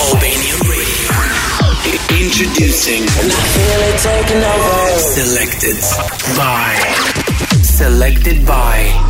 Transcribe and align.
Albanian 0.00 0.60
Radio. 0.64 1.12
Introducing. 2.24 3.06
Selected 4.98 5.76
by. 6.36 6.74
Selected 7.62 8.46
by. 8.46 9.09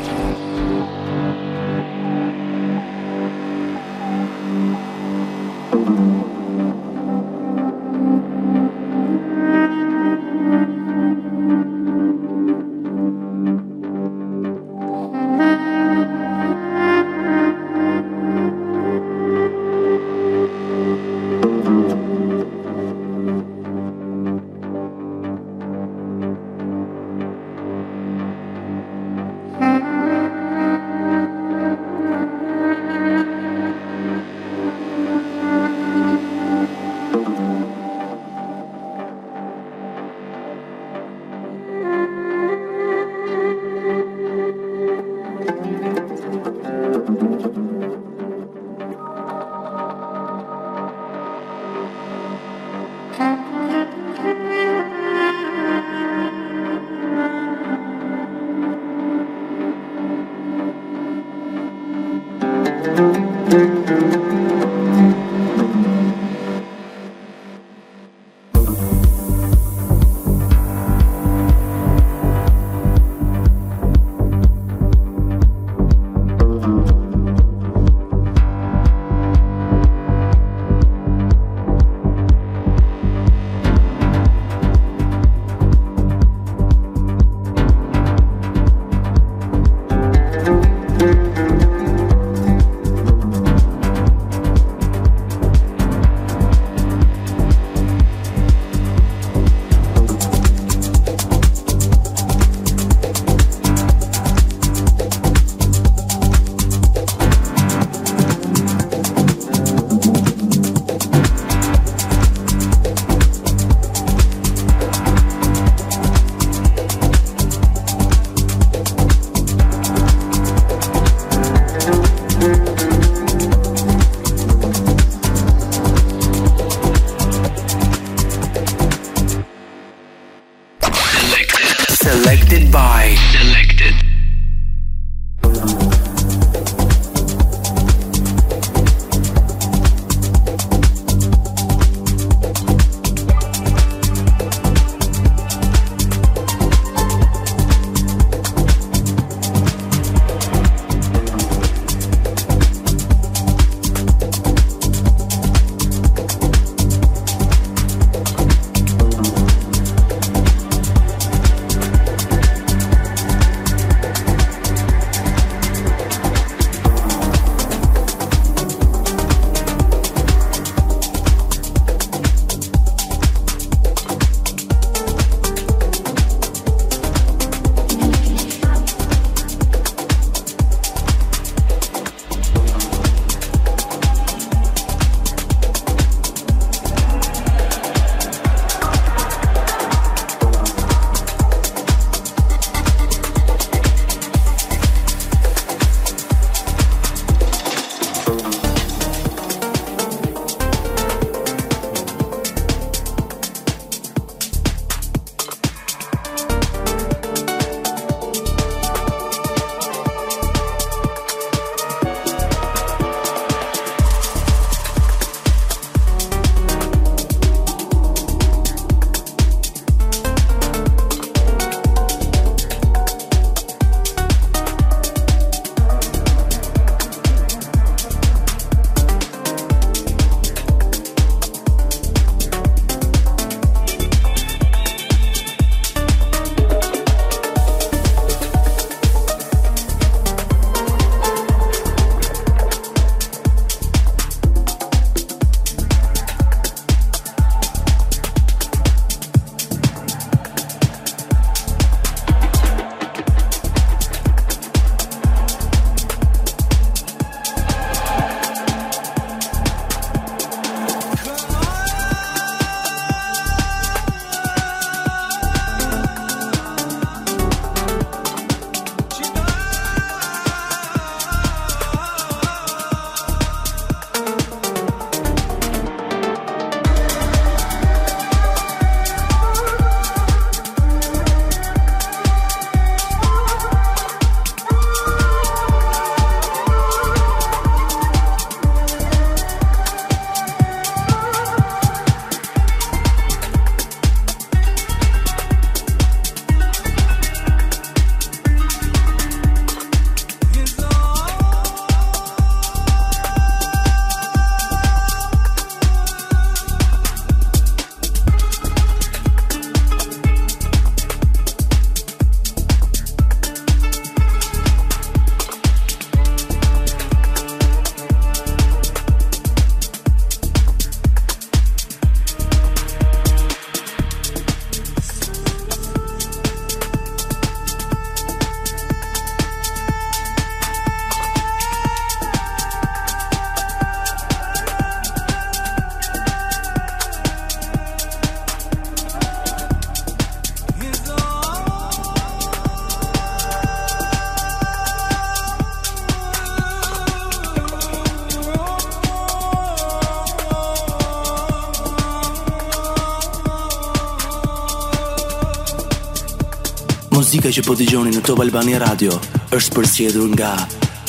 Muzika 357.11 357.51
që 357.51 357.63
po 357.67 357.75
dëgjoni 357.75 358.13
në 358.15 358.23
Top 358.23 358.39
Albania 358.39 358.79
Radio 358.79 359.17
është 359.51 359.77
përsëritur 359.77 360.31
nga 360.35 360.55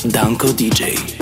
Danko 0.03 0.51
DJ. 0.59 1.22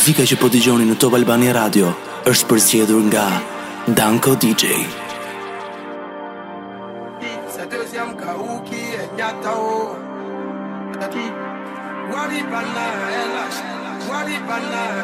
Muzika 0.00 0.24
që 0.24 0.36
po 0.40 0.48
dëgjoni 0.48 0.86
në 0.88 0.94
Top 0.96 1.12
Albania 1.12 1.52
Radio 1.52 1.90
është 2.24 2.46
përzgjedhur 2.48 3.02
nga 3.10 3.24
Danko 3.98 4.32
DJ. 4.40 4.78
Sa 7.52 7.66
të 7.68 7.82
jam 7.92 8.14
ka 8.16 8.32
uki 8.40 8.80
e 8.96 9.04
njata 9.18 9.52
o 9.52 9.74
Wari 12.16 12.40
bana 14.48 14.99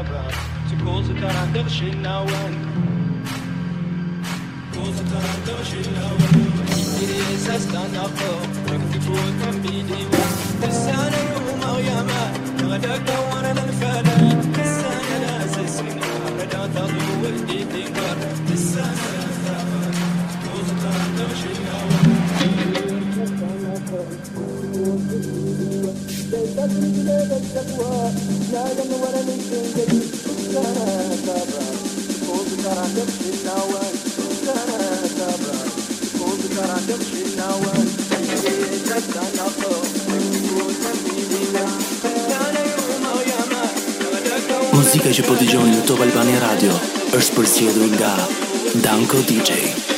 about 0.00 0.32
goals 0.84 1.08
that 1.08 1.34
I 1.34 1.46
that 1.52 1.70
I 5.96 6.12
It 7.02 7.10
is 7.10 7.48
a 7.48 7.58
stand 7.58 7.96
up 7.96 8.10
When 8.68 8.80
the 8.92 8.98
can 9.40 9.62
be 9.62 9.82
the 9.82 10.00
one 10.18 10.34
The 10.60 10.70
sun 10.70 11.12
and 11.18 11.28
the 11.34 11.40
moon 11.46 11.62
are 11.68 11.80
yama 11.80 12.22
Now 12.58 12.74
I 12.74 12.78
don't 12.78 13.04
know 13.08 13.22
what 13.30 13.44
I'm 13.44 13.56
gonna 13.56 13.72
The 14.56 14.64
sun 14.78 15.04
and 15.14 15.24
I 15.30 15.66
say 15.66 15.90
I 16.42 16.46
don't 16.54 16.74
know 16.74 16.86
what 17.22 17.34
you 17.52 17.64
think 17.64 17.98
of 17.98 18.48
The 18.48 18.56
sun 18.56 18.96
and 19.14 19.38
that 20.82 20.94
I 20.94 21.08
never 21.16 21.34
should 21.34 21.60
know 21.64 21.97
تجري 26.32 26.88
بلاد 26.96 27.32
التقوى 27.32 28.10
نالا 28.52 28.84
ولا 29.02 29.20
من 29.28 29.38
تنجلي 29.50 30.00
سكرها 30.24 31.16
تبرا 31.26 31.68
اذكر 32.34 32.78
تمشي 32.96 33.28
النوال 33.34 33.94
سكرها 34.16 34.96
تبرا 35.18 35.60
اذكر 36.28 36.70
تمشي 36.88 37.22
النوال 37.26 37.86
تبدا 38.88 39.24
نقوم 39.38 39.86
وتنبيلنا 40.56 41.66
Muzika 44.78 45.10
që 45.16 45.22
po 45.26 45.34
dëgjoni 45.40 45.72
në 45.74 45.82
Top 45.88 46.00
Albani 46.04 46.36
Radio 46.44 46.72
është 47.18 47.36
përsjedhur 47.36 47.92
nga 47.96 48.12
Danko 48.84 49.20
DJ. 49.28 49.97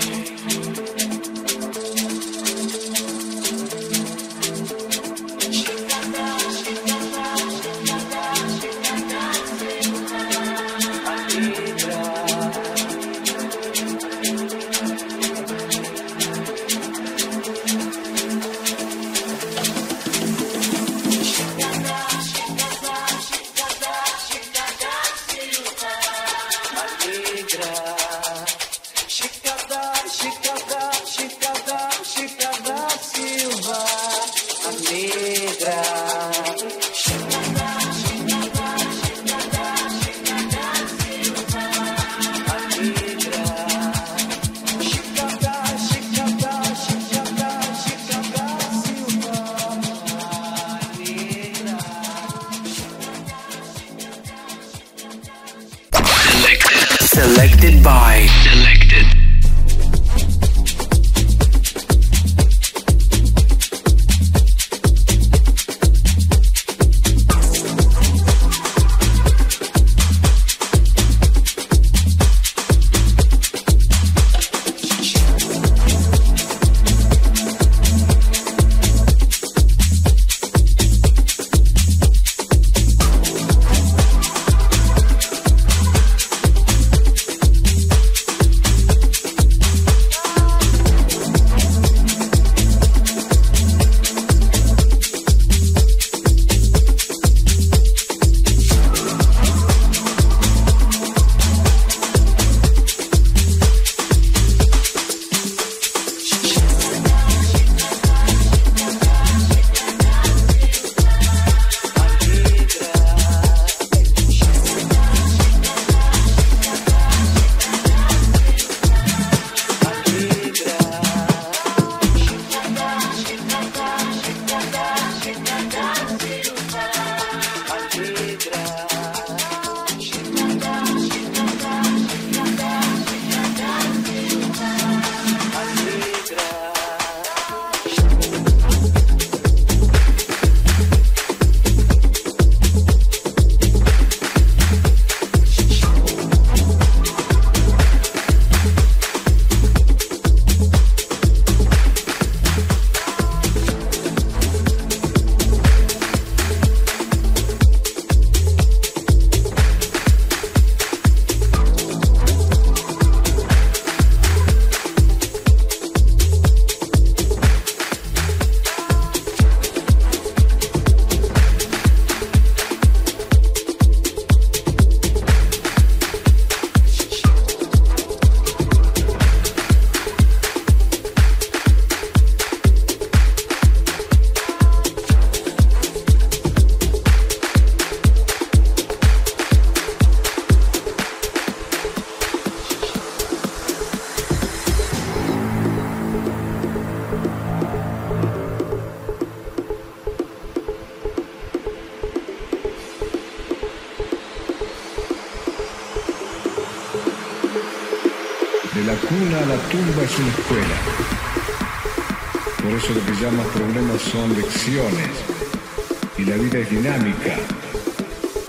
Y 216.17 216.23
la 216.23 216.35
vida 216.35 216.59
es 216.59 216.69
dinámica. 216.69 217.35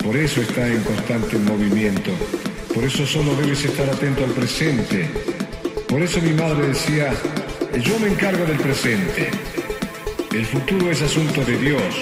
Por 0.03 0.15
eso 0.15 0.41
está 0.41 0.67
en 0.67 0.83
constante 0.83 1.39
movimiento. 1.39 2.11
Por 2.71 2.83
eso 2.83 3.03
solo 3.07 3.35
debes 3.35 3.65
estar 3.65 3.89
atento 3.89 4.23
al 4.23 4.29
presente. 4.29 5.09
Por 5.87 6.03
eso 6.03 6.21
mi 6.21 6.33
madre 6.33 6.67
decía, 6.67 7.11
yo 7.81 7.97
me 7.97 8.09
encargo 8.09 8.45
del 8.45 8.57
presente. 8.57 9.31
El 10.31 10.45
futuro 10.45 10.91
es 10.91 11.01
asunto 11.01 11.43
de 11.45 11.57
Dios. 11.57 11.95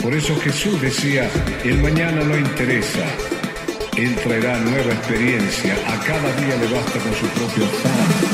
Por 0.00 0.14
eso 0.14 0.36
Jesús 0.36 0.80
decía, 0.80 1.28
el 1.64 1.78
mañana 1.78 2.22
no 2.22 2.38
interesa. 2.38 3.04
Él 3.96 4.14
traerá 4.22 4.60
nueva 4.60 4.92
experiencia. 4.92 5.74
A 5.88 5.98
cada 6.04 6.32
día 6.36 6.56
le 6.56 6.68
basta 6.72 7.00
con 7.00 7.14
su 7.14 7.26
propio 7.26 7.64
afán. 7.64 8.27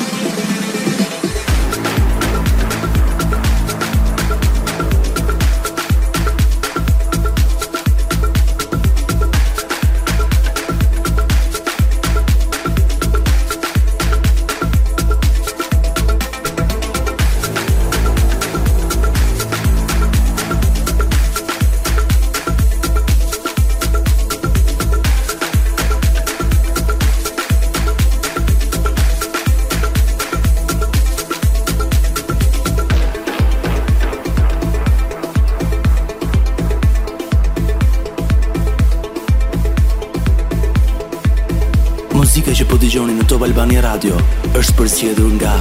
Albania 43.45 43.81
Radio 43.83 44.17
është 44.55 44.75
përzgjedhur 44.79 45.33
nga 45.37 45.53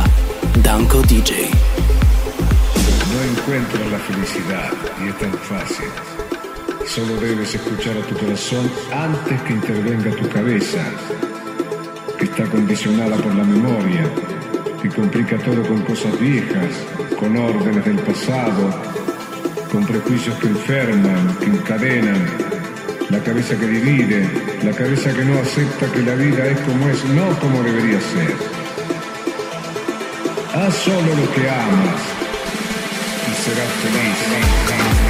Danko 0.66 1.02
DJ. 1.10 1.50
No 3.12 3.20
encuentro 3.28 3.82
la 3.92 4.00
felicidad 4.08 4.72
y 5.02 5.10
es 5.10 5.18
tan 5.18 5.34
fácil. 5.50 5.90
Solo 6.88 7.20
debes 7.20 7.56
escuchar 7.56 7.98
a 7.98 8.06
tu 8.08 8.16
corazón 8.16 8.70
antes 8.92 9.42
que 9.42 9.54
intervenga 9.54 10.12
tu 10.16 10.30
cabeza, 10.30 10.84
que 12.18 12.26
está 12.26 12.46
condicionada 12.46 13.16
por 13.18 13.34
la 13.36 13.44
memoria, 13.44 14.04
que 14.82 14.90
complica 14.90 15.38
todo 15.40 15.62
con 15.68 15.82
cosas 15.82 16.18
viejas, 16.20 16.74
con 17.20 17.36
órdenes 17.36 17.86
del 17.86 18.00
pasado, 18.00 18.70
con 19.72 19.86
prejuicios 19.86 20.36
que 20.40 20.48
enferman, 20.48 21.38
que 21.40 21.46
encadenan, 21.46 22.43
la 23.24 23.30
cabeza 23.30 23.56
que 23.58 23.68
divide, 23.68 24.30
la 24.64 24.74
cabeza 24.74 25.14
que 25.14 25.24
no 25.24 25.40
acepta 25.40 25.90
que 25.94 26.02
la 26.02 26.14
vida 26.16 26.46
es 26.46 26.60
como 26.60 26.90
es, 26.90 27.06
no 27.06 27.40
como 27.40 27.64
debería 27.64 28.02
ser. 28.02 28.36
Haz 30.54 30.76
solo 30.76 31.16
lo 31.16 31.34
que 31.34 31.50
amas 31.50 32.02
y 33.30 33.44
serás 33.44 33.72
feliz. 33.82 35.03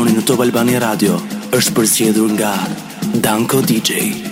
Dëgjoni 0.00 0.16
në 0.16 0.22
Top 0.24 0.40
Albania 0.40 0.78
Radio 0.80 1.18
është 1.52 1.76
përzgjedhur 1.76 2.32
nga 2.38 2.54
Danko 3.20 3.60
DJ. 3.60 4.29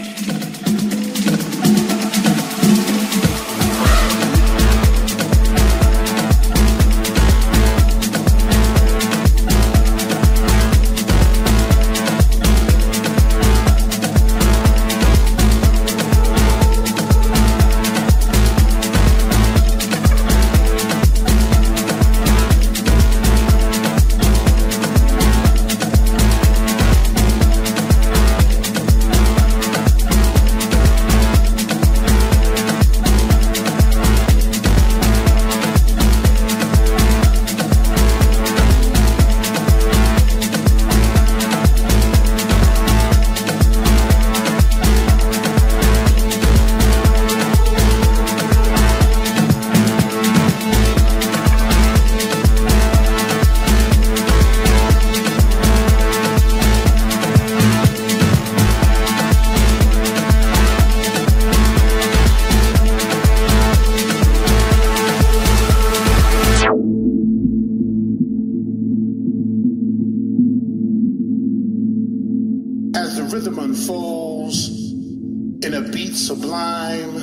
In 75.68 75.74
a 75.74 75.82
beat 75.82 76.16
sublime, 76.16 77.14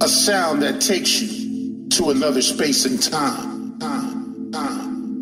a 0.00 0.08
sound 0.08 0.62
that 0.62 0.80
takes 0.80 1.20
you 1.20 1.86
to 1.90 2.08
another 2.08 2.40
space 2.40 2.86
and 2.86 3.02
time. 3.02 3.78
time. 3.78 5.20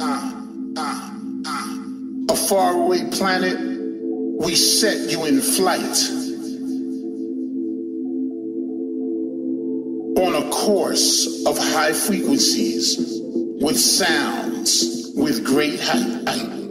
A 2.30 2.36
faraway 2.36 3.10
planet, 3.10 3.58
we 4.38 4.54
set 4.54 5.10
you 5.10 5.24
in 5.24 5.40
flight. 5.40 5.98
On 10.16 10.32
a 10.36 10.48
course 10.52 11.44
of 11.44 11.58
high 11.58 11.92
frequencies 11.92 12.98
with 13.60 13.80
sounds 13.80 15.12
with 15.16 15.44
great 15.44 15.80
height. 15.80 16.61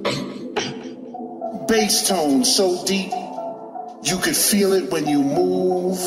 Bass 1.72 2.06
tone 2.06 2.44
so 2.44 2.84
deep 2.84 3.14
you 4.04 4.18
could 4.18 4.36
feel 4.36 4.74
it 4.74 4.92
when 4.92 5.08
you 5.08 5.24
move. 5.24 5.98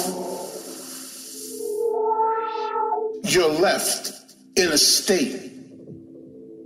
You're 3.25 3.51
left 3.51 4.13
in 4.57 4.69
a 4.73 4.77
state 4.77 5.53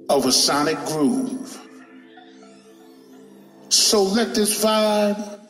of 0.08 0.26
a 0.26 0.32
sonic 0.32 0.78
groove. 0.86 1.60
So 3.68 4.02
let 4.02 4.34
this 4.34 4.64
vibe 4.64 5.46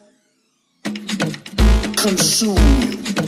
consume 1.96 2.58
you. 2.82 3.27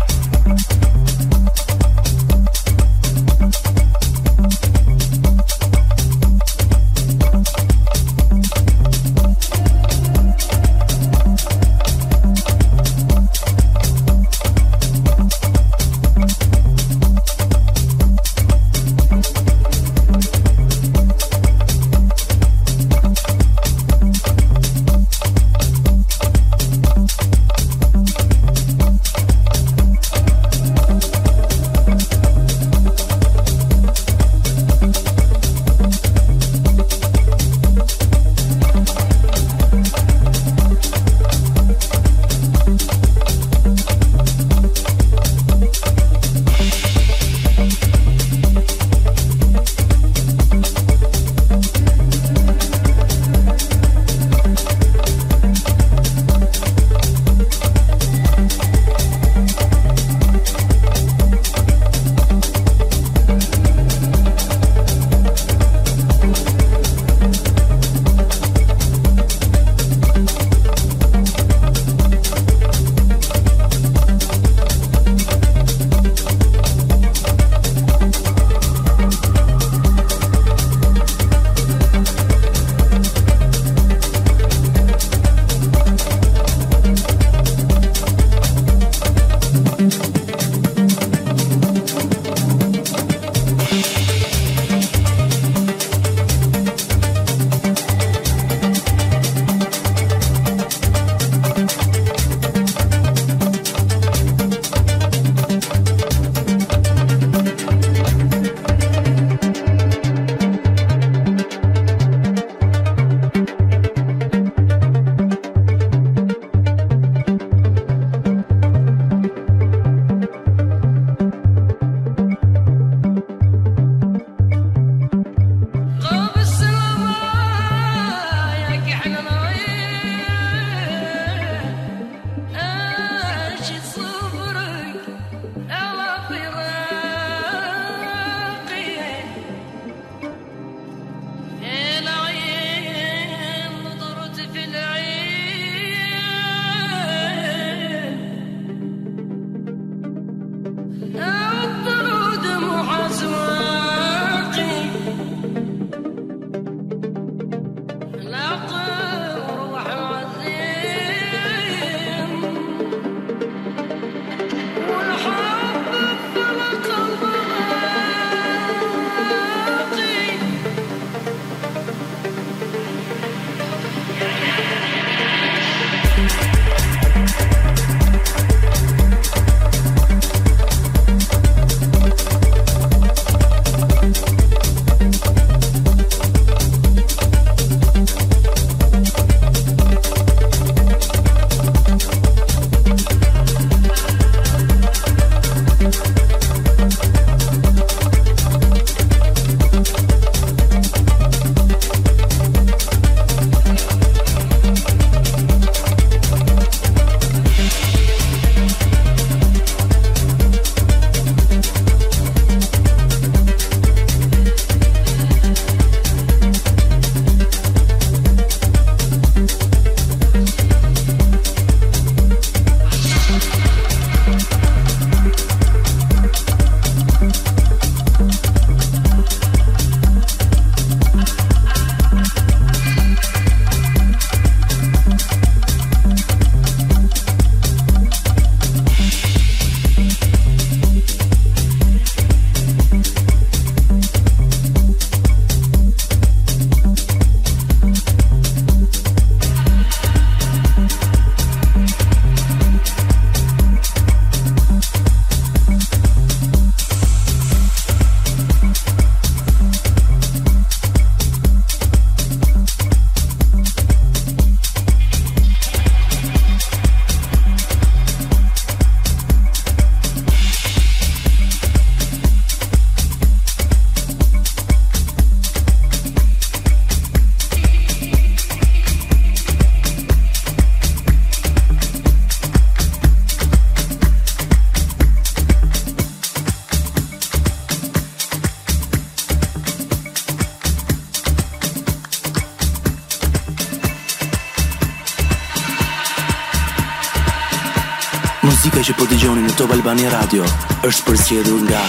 që 298.81 298.93
po 298.97 299.05
dëgjoni 299.05 299.43
në 299.45 299.51
Top 299.59 299.73
Albani 299.75 300.07
Radio 300.09 300.47
është 300.87 301.05
përzgjedhur 301.05 301.65
nga 301.67 301.81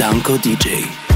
Danko 0.00 0.40
DJ. 0.42 1.15